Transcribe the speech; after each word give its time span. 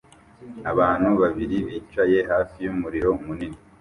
Abantu 0.71 1.09
babiri 1.21 1.57
bicaye 1.67 2.17
hafi 2.31 2.57
y'umuriro 2.65 3.09
munini 3.23 3.57